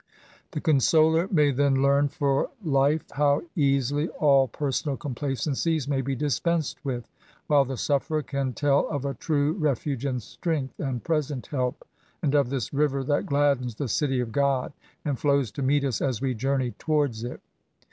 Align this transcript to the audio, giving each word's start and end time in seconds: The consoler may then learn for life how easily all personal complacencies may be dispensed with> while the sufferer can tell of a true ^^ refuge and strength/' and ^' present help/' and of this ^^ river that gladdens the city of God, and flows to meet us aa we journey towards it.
The 0.49 0.61
consoler 0.61 1.27
may 1.31 1.51
then 1.51 1.83
learn 1.83 2.07
for 2.07 2.49
life 2.63 3.03
how 3.11 3.43
easily 3.55 4.07
all 4.09 4.47
personal 4.47 4.97
complacencies 4.97 5.87
may 5.87 6.01
be 6.01 6.15
dispensed 6.15 6.83
with> 6.83 7.07
while 7.45 7.65
the 7.65 7.77
sufferer 7.77 8.23
can 8.23 8.53
tell 8.53 8.89
of 8.89 9.05
a 9.05 9.13
true 9.13 9.53
^^ 9.59 9.61
refuge 9.61 10.03
and 10.03 10.17
strength/' 10.19 10.79
and 10.79 11.01
^' 11.01 11.03
present 11.03 11.49
help/' 11.51 11.85
and 12.23 12.33
of 12.33 12.49
this 12.49 12.69
^^ 12.69 12.69
river 12.75 13.03
that 13.03 13.27
gladdens 13.27 13.75
the 13.75 13.87
city 13.87 14.19
of 14.19 14.31
God, 14.31 14.73
and 15.05 15.19
flows 15.19 15.51
to 15.51 15.61
meet 15.61 15.83
us 15.83 16.01
aa 16.01 16.13
we 16.19 16.33
journey 16.33 16.71
towards 16.79 17.23
it. 17.23 17.39